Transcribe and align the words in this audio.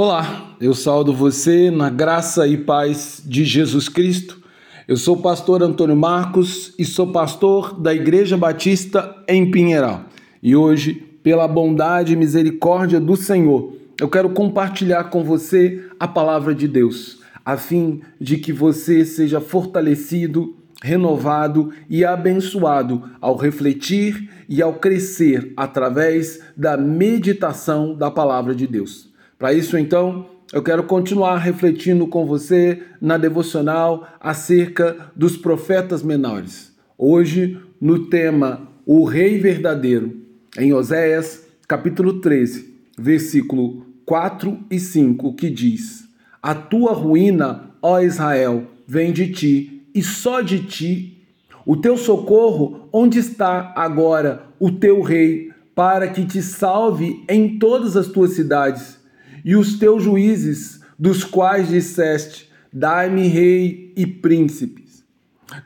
Olá, 0.00 0.54
eu 0.60 0.74
saldo 0.74 1.12
você 1.12 1.72
na 1.72 1.90
graça 1.90 2.46
e 2.46 2.56
paz 2.56 3.20
de 3.26 3.44
Jesus 3.44 3.88
Cristo. 3.88 4.40
Eu 4.86 4.96
sou 4.96 5.16
o 5.16 5.20
pastor 5.20 5.60
Antônio 5.60 5.96
Marcos 5.96 6.72
e 6.78 6.84
sou 6.84 7.10
pastor 7.10 7.76
da 7.80 7.92
Igreja 7.92 8.36
Batista 8.36 9.12
em 9.26 9.50
Pinheiral. 9.50 10.04
E 10.40 10.54
hoje, 10.54 10.94
pela 11.20 11.48
bondade 11.48 12.12
e 12.12 12.16
misericórdia 12.16 13.00
do 13.00 13.16
Senhor, 13.16 13.74
eu 14.00 14.08
quero 14.08 14.30
compartilhar 14.30 15.10
com 15.10 15.24
você 15.24 15.84
a 15.98 16.06
palavra 16.06 16.54
de 16.54 16.68
Deus, 16.68 17.18
a 17.44 17.56
fim 17.56 18.00
de 18.20 18.36
que 18.36 18.52
você 18.52 19.04
seja 19.04 19.40
fortalecido, 19.40 20.54
renovado 20.80 21.72
e 21.90 22.04
abençoado 22.04 23.02
ao 23.20 23.34
refletir 23.34 24.30
e 24.48 24.62
ao 24.62 24.74
crescer 24.74 25.52
através 25.56 26.38
da 26.56 26.76
meditação 26.76 27.96
da 27.96 28.12
palavra 28.12 28.54
de 28.54 28.68
Deus. 28.68 29.08
Para 29.38 29.52
isso, 29.52 29.78
então, 29.78 30.26
eu 30.52 30.60
quero 30.64 30.82
continuar 30.82 31.36
refletindo 31.36 32.08
com 32.08 32.26
você 32.26 32.82
na 33.00 33.16
devocional 33.16 34.08
acerca 34.18 35.12
dos 35.14 35.36
profetas 35.36 36.02
menores. 36.02 36.72
Hoje, 36.98 37.56
no 37.80 38.06
tema 38.06 38.68
O 38.84 39.04
Rei 39.04 39.38
Verdadeiro, 39.38 40.16
em 40.58 40.72
Oséias, 40.72 41.46
capítulo 41.68 42.20
13, 42.20 42.74
versículo 42.98 43.86
4 44.04 44.58
e 44.68 44.80
5, 44.80 45.32
que 45.34 45.48
diz: 45.48 46.08
A 46.42 46.52
tua 46.52 46.92
ruína, 46.92 47.70
ó 47.80 48.00
Israel, 48.00 48.66
vem 48.88 49.12
de 49.12 49.30
ti, 49.30 49.88
e 49.94 50.02
só 50.02 50.40
de 50.40 50.64
ti. 50.64 51.24
O 51.64 51.76
teu 51.76 51.96
socorro, 51.96 52.88
onde 52.92 53.20
está 53.20 53.72
agora 53.76 54.46
o 54.58 54.72
teu 54.72 55.00
rei, 55.00 55.52
para 55.76 56.08
que 56.08 56.26
te 56.26 56.42
salve 56.42 57.22
em 57.28 57.56
todas 57.56 57.96
as 57.96 58.08
tuas 58.08 58.32
cidades? 58.32 58.97
E 59.44 59.56
os 59.56 59.78
teus 59.78 60.02
juízes, 60.02 60.80
dos 60.98 61.24
quais 61.24 61.68
disseste: 61.68 62.48
Dai-me 62.72 63.28
rei 63.28 63.92
e 63.96 64.06
príncipes. 64.06 65.04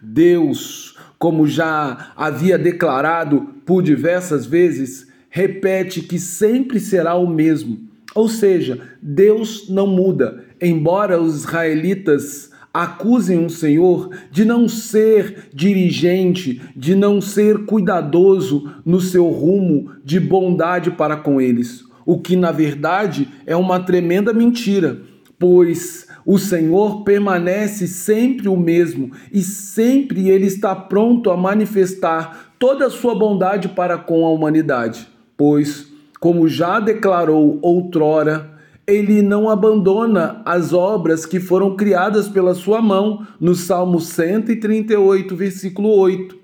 Deus, 0.00 0.96
como 1.18 1.46
já 1.46 2.12
havia 2.16 2.58
declarado 2.58 3.48
por 3.66 3.82
diversas 3.82 4.46
vezes, 4.46 5.08
repete 5.28 6.02
que 6.02 6.18
sempre 6.18 6.78
será 6.78 7.14
o 7.14 7.26
mesmo. 7.26 7.80
Ou 8.14 8.28
seja, 8.28 8.80
Deus 9.00 9.68
não 9.68 9.86
muda, 9.86 10.44
embora 10.60 11.20
os 11.20 11.36
israelitas 11.36 12.50
acusem 12.72 13.44
o 13.44 13.50
Senhor 13.50 14.10
de 14.30 14.44
não 14.44 14.68
ser 14.68 15.48
dirigente, 15.52 16.62
de 16.76 16.94
não 16.94 17.20
ser 17.20 17.66
cuidadoso 17.66 18.70
no 18.84 19.00
seu 19.00 19.28
rumo 19.28 19.92
de 20.04 20.18
bondade 20.20 20.90
para 20.90 21.16
com 21.16 21.40
eles 21.40 21.84
o 22.04 22.18
que 22.18 22.36
na 22.36 22.52
verdade 22.52 23.28
é 23.46 23.56
uma 23.56 23.80
tremenda 23.80 24.32
mentira, 24.32 25.00
pois 25.38 26.06
o 26.24 26.38
Senhor 26.38 27.02
permanece 27.02 27.88
sempre 27.88 28.48
o 28.48 28.56
mesmo 28.56 29.10
e 29.32 29.42
sempre 29.42 30.28
ele 30.28 30.46
está 30.46 30.74
pronto 30.74 31.30
a 31.30 31.36
manifestar 31.36 32.54
toda 32.58 32.86
a 32.86 32.90
sua 32.90 33.14
bondade 33.14 33.68
para 33.68 33.98
com 33.98 34.24
a 34.24 34.30
humanidade, 34.30 35.08
pois, 35.36 35.88
como 36.20 36.48
já 36.48 36.78
declarou 36.78 37.58
outrora, 37.60 38.52
ele 38.86 39.22
não 39.22 39.48
abandona 39.48 40.42
as 40.44 40.72
obras 40.72 41.24
que 41.26 41.40
foram 41.40 41.76
criadas 41.76 42.28
pela 42.28 42.54
sua 42.54 42.80
mão, 42.80 43.26
no 43.40 43.54
Salmo 43.54 44.00
138, 44.00 45.34
versículo 45.34 45.88
8. 45.96 46.41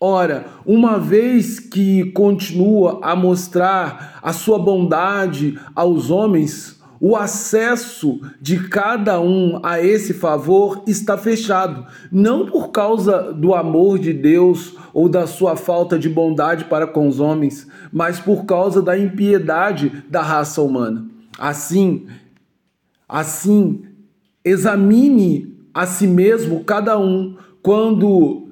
Ora, 0.00 0.46
uma 0.66 0.98
vez 0.98 1.58
que 1.58 2.10
continua 2.12 3.00
a 3.02 3.14
mostrar 3.14 4.18
a 4.22 4.32
sua 4.32 4.58
bondade 4.58 5.58
aos 5.74 6.10
homens, 6.10 6.82
o 7.00 7.16
acesso 7.16 8.20
de 8.40 8.68
cada 8.68 9.20
um 9.20 9.60
a 9.62 9.80
esse 9.80 10.14
favor 10.14 10.82
está 10.86 11.18
fechado, 11.18 11.86
não 12.10 12.46
por 12.46 12.70
causa 12.70 13.32
do 13.32 13.54
amor 13.54 13.98
de 13.98 14.12
Deus 14.12 14.74
ou 14.92 15.08
da 15.08 15.26
sua 15.26 15.56
falta 15.56 15.98
de 15.98 16.08
bondade 16.08 16.64
para 16.64 16.86
com 16.86 17.06
os 17.08 17.20
homens, 17.20 17.66
mas 17.92 18.18
por 18.18 18.44
causa 18.44 18.80
da 18.80 18.98
impiedade 18.98 20.04
da 20.08 20.22
raça 20.22 20.62
humana. 20.62 21.06
Assim, 21.38 22.06
assim, 23.08 23.82
examine 24.44 25.54
a 25.74 25.86
si 25.86 26.06
mesmo 26.06 26.64
cada 26.64 26.98
um 26.98 27.36
quando 27.62 28.48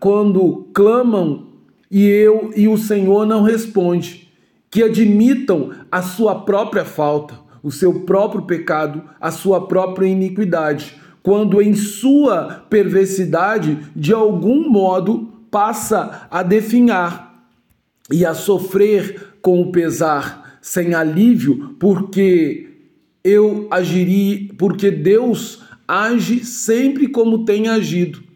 quando 0.00 0.70
clamam 0.72 1.48
e 1.90 2.06
eu 2.06 2.50
e 2.56 2.66
o 2.66 2.78
Senhor 2.78 3.26
não 3.26 3.42
responde, 3.42 4.26
que 4.70 4.82
admitam 4.82 5.70
a 5.92 6.00
sua 6.00 6.46
própria 6.46 6.84
falta, 6.84 7.38
o 7.62 7.70
seu 7.70 8.00
próprio 8.00 8.42
pecado, 8.42 9.02
a 9.20 9.30
sua 9.30 9.66
própria 9.68 10.06
iniquidade, 10.06 10.96
quando 11.22 11.60
em 11.60 11.74
sua 11.74 12.64
perversidade 12.70 13.78
de 13.94 14.14
algum 14.14 14.70
modo 14.70 15.30
passa 15.50 16.26
a 16.30 16.42
definhar 16.42 17.46
e 18.10 18.24
a 18.24 18.32
sofrer 18.32 19.34
com 19.42 19.60
o 19.60 19.70
pesar, 19.70 20.58
sem 20.62 20.94
alívio, 20.94 21.76
porque 21.78 22.70
eu 23.22 23.68
agiria, 23.70 24.48
porque 24.56 24.90
Deus 24.90 25.62
age 25.86 26.44
sempre 26.44 27.08
como 27.08 27.44
tem 27.44 27.68
agido 27.68 28.27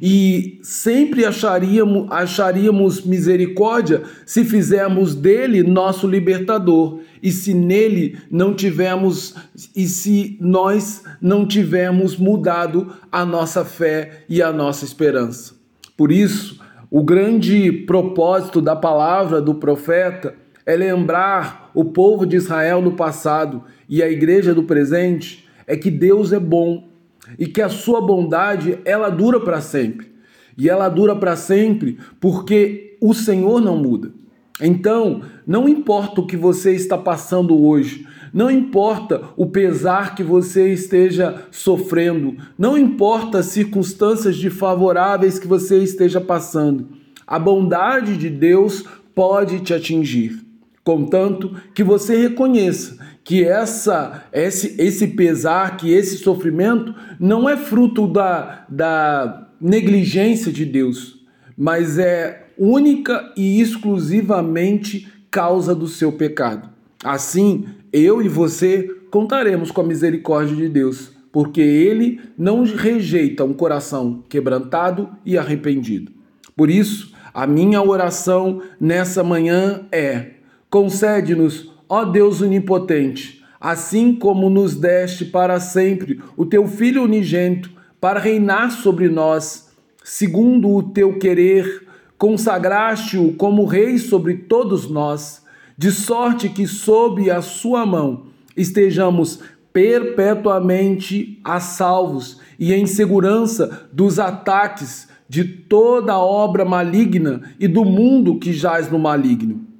e 0.00 0.58
sempre 0.62 1.24
acharíamos, 1.24 2.10
acharíamos 2.10 3.04
misericórdia 3.04 4.02
se 4.24 4.44
fizermos 4.44 5.14
dele 5.14 5.62
nosso 5.62 6.06
libertador 6.06 7.00
e 7.22 7.30
se 7.30 7.54
nele 7.54 8.18
não 8.30 8.54
tivermos 8.54 9.34
e 9.74 9.86
se 9.86 10.36
nós 10.40 11.02
não 11.20 11.46
tivermos 11.46 12.16
mudado 12.16 12.92
a 13.10 13.24
nossa 13.24 13.64
fé 13.64 14.24
e 14.28 14.42
a 14.42 14.52
nossa 14.52 14.84
esperança. 14.84 15.54
Por 15.96 16.10
isso, 16.10 16.60
o 16.90 17.02
grande 17.02 17.72
propósito 17.72 18.60
da 18.60 18.76
palavra 18.76 19.40
do 19.40 19.54
profeta 19.54 20.34
é 20.66 20.76
lembrar 20.76 21.70
o 21.74 21.84
povo 21.84 22.26
de 22.26 22.36
Israel 22.36 22.80
no 22.80 22.92
passado 22.92 23.64
e 23.88 24.02
a 24.02 24.08
igreja 24.08 24.54
do 24.54 24.62
presente 24.62 25.48
é 25.66 25.76
que 25.76 25.90
Deus 25.90 26.32
é 26.32 26.38
bom 26.38 26.91
e 27.38 27.46
que 27.46 27.62
a 27.62 27.68
sua 27.68 28.00
bondade 28.00 28.78
ela 28.84 29.08
dura 29.08 29.40
para 29.40 29.60
sempre. 29.60 30.12
E 30.56 30.68
ela 30.68 30.88
dura 30.88 31.16
para 31.16 31.36
sempre 31.36 31.98
porque 32.20 32.96
o 33.00 33.14
Senhor 33.14 33.60
não 33.60 33.76
muda. 33.76 34.12
Então, 34.60 35.22
não 35.46 35.68
importa 35.68 36.20
o 36.20 36.26
que 36.26 36.36
você 36.36 36.74
está 36.74 36.96
passando 36.96 37.64
hoje, 37.64 38.06
não 38.32 38.50
importa 38.50 39.22
o 39.36 39.46
pesar 39.46 40.14
que 40.14 40.22
você 40.22 40.72
esteja 40.72 41.46
sofrendo, 41.50 42.36
não 42.56 42.78
importa 42.78 43.38
as 43.38 43.46
circunstâncias 43.46 44.38
desfavoráveis 44.38 45.38
que 45.38 45.46
você 45.46 45.82
esteja 45.82 46.20
passando, 46.20 46.88
a 47.26 47.38
bondade 47.38 48.16
de 48.16 48.30
Deus 48.30 48.84
pode 49.14 49.60
te 49.60 49.74
atingir. 49.74 50.41
Contanto 50.84 51.54
que 51.74 51.84
você 51.84 52.16
reconheça 52.16 52.98
que 53.24 53.44
essa, 53.44 54.24
esse, 54.32 54.74
esse 54.78 55.08
pesar, 55.08 55.76
que 55.76 55.92
esse 55.92 56.18
sofrimento 56.18 56.94
não 57.20 57.48
é 57.48 57.56
fruto 57.56 58.06
da, 58.06 58.66
da 58.68 59.48
negligência 59.60 60.50
de 60.50 60.64
Deus, 60.64 61.20
mas 61.56 61.98
é 61.98 62.48
única 62.58 63.32
e 63.36 63.60
exclusivamente 63.60 65.08
causa 65.30 65.74
do 65.74 65.86
seu 65.86 66.12
pecado. 66.12 66.68
Assim, 67.04 67.64
eu 67.92 68.20
e 68.20 68.28
você 68.28 68.88
contaremos 69.10 69.70
com 69.70 69.80
a 69.80 69.86
misericórdia 69.86 70.56
de 70.56 70.68
Deus, 70.68 71.12
porque 71.30 71.60
Ele 71.60 72.20
não 72.36 72.64
rejeita 72.64 73.44
um 73.44 73.54
coração 73.54 74.24
quebrantado 74.28 75.08
e 75.24 75.38
arrependido. 75.38 76.12
Por 76.56 76.68
isso, 76.68 77.12
a 77.32 77.46
minha 77.46 77.82
oração 77.82 78.60
nessa 78.78 79.22
manhã 79.24 79.86
é 79.90 80.41
Concede-nos, 80.72 81.70
ó 81.86 82.02
Deus 82.02 82.40
onipotente, 82.40 83.44
assim 83.60 84.14
como 84.14 84.48
nos 84.48 84.74
deste 84.74 85.26
para 85.26 85.60
sempre 85.60 86.18
o 86.34 86.46
teu 86.46 86.66
Filho 86.66 87.02
unigênito, 87.02 87.70
para 88.00 88.18
reinar 88.18 88.70
sobre 88.70 89.10
nós, 89.10 89.70
segundo 90.02 90.70
o 90.70 90.82
teu 90.82 91.18
querer, 91.18 91.86
consagraste-o 92.16 93.34
como 93.34 93.66
Rei 93.66 93.98
sobre 93.98 94.34
todos 94.34 94.88
nós, 94.88 95.42
de 95.76 95.90
sorte 95.90 96.48
que, 96.48 96.66
sob 96.66 97.30
a 97.30 97.42
sua 97.42 97.84
mão, 97.84 98.28
estejamos 98.56 99.40
perpetuamente 99.74 101.38
a 101.44 101.60
salvos 101.60 102.40
e 102.58 102.72
em 102.72 102.86
segurança 102.86 103.90
dos 103.92 104.18
ataques 104.18 105.06
de 105.28 105.44
toda 105.44 106.16
obra 106.16 106.64
maligna 106.64 107.42
e 107.60 107.68
do 107.68 107.84
mundo 107.84 108.38
que 108.38 108.54
jaz 108.54 108.90
no 108.90 108.98
maligno. 108.98 109.70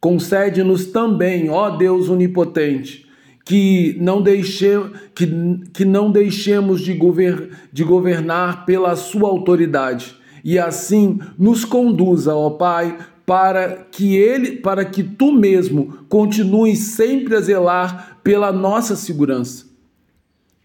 Concede-nos 0.00 0.86
também, 0.86 1.50
ó 1.50 1.70
Deus 1.70 2.08
onipotente, 2.08 3.06
que 3.44 3.96
não, 4.00 4.22
deixe, 4.22 4.78
que, 5.14 5.26
que 5.72 5.84
não 5.84 6.10
deixemos 6.10 6.80
de, 6.80 6.94
gover, 6.94 7.50
de 7.72 7.82
governar 7.82 8.64
pela 8.64 8.94
sua 8.94 9.28
autoridade, 9.28 10.14
e 10.44 10.58
assim 10.58 11.18
nos 11.36 11.64
conduza, 11.64 12.34
ó 12.34 12.50
Pai, 12.50 12.96
para 13.26 13.86
que 13.90 14.16
ele, 14.16 14.52
para 14.52 14.84
que 14.84 15.02
tu 15.02 15.32
mesmo 15.32 15.98
continues 16.08 16.78
sempre 16.78 17.36
a 17.36 17.40
zelar 17.40 18.20
pela 18.22 18.50
nossa 18.50 18.96
segurança. 18.96 19.66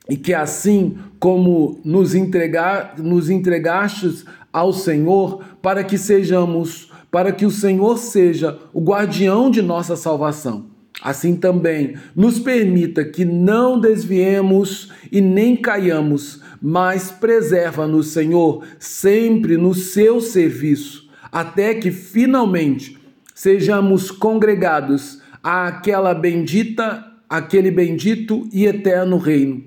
E 0.09 0.15
que 0.15 0.33
assim 0.33 0.97
como 1.19 1.80
nos 1.83 2.15
entregar, 2.15 2.95
nos 2.97 3.30
entregastes 3.30 4.25
ao 4.51 4.71
Senhor, 4.71 5.44
para 5.62 5.83
que 5.83 5.97
sejamos, 5.97 6.89
para 7.13 7.31
que 7.31 7.45
o 7.45 7.51
Senhor 7.51 8.00
seja 8.00 8.57
o 8.74 8.81
guardião 8.81 9.51
de 9.51 9.62
nossa 9.62 9.95
salvação. 9.95 10.65
Assim 11.00 11.36
também 11.36 11.94
nos 12.15 12.39
permita 12.39 13.06
que 13.06 13.24
não 13.24 13.80
desviemos 13.80 14.92
e 15.12 15.21
nem 15.21 15.56
caiamos, 15.56 16.42
mas 16.60 17.12
preserva-nos, 17.12 18.07
Senhor, 18.07 18.63
sempre 18.80 19.57
no 19.57 19.75
seu 19.75 20.19
serviço 20.19 21.07
até 21.31 21.75
que 21.75 21.92
finalmente 21.92 22.98
sejamos 23.36 24.09
congregados 24.09 25.21
àquela 25.44 26.16
bendita, 26.16 27.06
aquele 27.30 27.69
bendito 27.69 28.50
e 28.51 28.66
eterno 28.66 29.18
reino, 29.19 29.63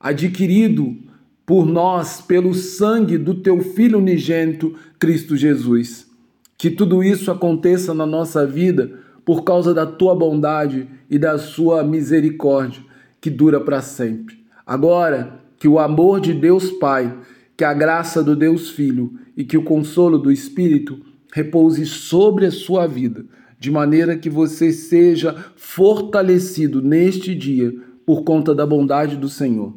adquirido 0.00 0.96
por 1.46 1.64
nós 1.64 2.20
pelo 2.20 2.52
sangue 2.54 3.16
do 3.16 3.34
teu 3.34 3.60
filho 3.60 3.98
unigênito, 3.98 4.74
Cristo 4.98 5.36
Jesus. 5.36 6.07
Que 6.58 6.68
tudo 6.68 7.04
isso 7.04 7.30
aconteça 7.30 7.94
na 7.94 8.04
nossa 8.04 8.44
vida 8.44 8.98
por 9.24 9.44
causa 9.44 9.72
da 9.72 9.86
tua 9.86 10.14
bondade 10.14 10.88
e 11.08 11.18
da 11.18 11.38
sua 11.38 11.84
misericórdia, 11.84 12.82
que 13.20 13.30
dura 13.30 13.60
para 13.60 13.80
sempre. 13.80 14.44
Agora, 14.66 15.40
que 15.56 15.68
o 15.68 15.78
amor 15.78 16.20
de 16.20 16.34
Deus 16.34 16.70
Pai, 16.72 17.16
que 17.56 17.64
a 17.64 17.72
graça 17.72 18.22
do 18.22 18.34
Deus 18.34 18.70
Filho 18.70 19.12
e 19.36 19.44
que 19.44 19.56
o 19.56 19.62
consolo 19.62 20.18
do 20.18 20.32
Espírito 20.32 21.00
repouse 21.32 21.86
sobre 21.86 22.46
a 22.46 22.50
sua 22.50 22.86
vida, 22.86 23.24
de 23.58 23.70
maneira 23.70 24.16
que 24.16 24.30
você 24.30 24.72
seja 24.72 25.34
fortalecido 25.56 26.80
neste 26.82 27.34
dia 27.34 27.74
por 28.06 28.22
conta 28.22 28.54
da 28.54 28.64
bondade 28.66 29.16
do 29.16 29.28
Senhor, 29.28 29.74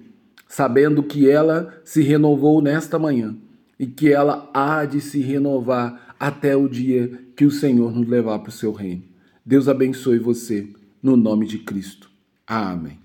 sabendo 0.47 1.03
que 1.03 1.29
ela 1.29 1.73
se 1.83 2.01
renovou 2.01 2.61
nesta 2.61 2.97
manhã 2.97 3.35
e 3.79 3.85
que 3.85 4.11
ela 4.11 4.49
há 4.53 4.85
de 4.85 5.01
se 5.01 5.19
renovar 5.19 6.10
até 6.21 6.56
o 6.56 6.69
dia 6.69 7.19
que 7.35 7.44
o 7.45 7.50
Senhor 7.50 7.91
nos 7.91 8.07
levar 8.07 8.38
para 8.38 8.50
o 8.50 8.53
seu 8.53 8.71
reino. 8.71 9.01
Deus 9.44 9.68
abençoe 9.68 10.19
você, 10.19 10.69
no 11.01 11.18
nome 11.18 11.47
de 11.47 11.57
Cristo. 11.57 12.12
Amém. 12.45 13.00